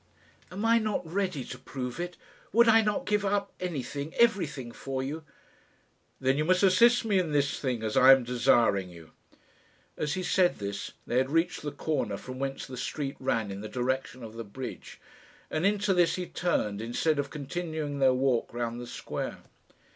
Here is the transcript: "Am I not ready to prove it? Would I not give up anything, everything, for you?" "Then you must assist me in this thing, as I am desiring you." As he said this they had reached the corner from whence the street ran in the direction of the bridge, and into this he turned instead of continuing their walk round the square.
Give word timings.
"Am 0.51 0.65
I 0.65 0.79
not 0.79 1.05
ready 1.05 1.43
to 1.43 1.59
prove 1.59 1.99
it? 1.99 2.17
Would 2.53 2.67
I 2.67 2.81
not 2.81 3.05
give 3.05 3.23
up 3.23 3.53
anything, 3.59 4.15
everything, 4.15 4.71
for 4.71 5.03
you?" 5.03 5.23
"Then 6.19 6.39
you 6.39 6.43
must 6.45 6.63
assist 6.63 7.05
me 7.05 7.19
in 7.19 7.33
this 7.33 7.59
thing, 7.59 7.83
as 7.83 7.95
I 7.95 8.11
am 8.11 8.23
desiring 8.23 8.89
you." 8.89 9.11
As 9.95 10.15
he 10.15 10.23
said 10.23 10.57
this 10.57 10.93
they 11.05 11.17
had 11.19 11.29
reached 11.29 11.61
the 11.61 11.71
corner 11.71 12.17
from 12.17 12.39
whence 12.39 12.65
the 12.65 12.77
street 12.77 13.15
ran 13.19 13.51
in 13.51 13.61
the 13.61 13.69
direction 13.69 14.23
of 14.23 14.33
the 14.33 14.43
bridge, 14.43 14.99
and 15.51 15.67
into 15.67 15.93
this 15.93 16.15
he 16.15 16.25
turned 16.25 16.81
instead 16.81 17.19
of 17.19 17.29
continuing 17.29 17.99
their 17.99 18.11
walk 18.11 18.51
round 18.55 18.81
the 18.81 18.87
square. 18.87 19.43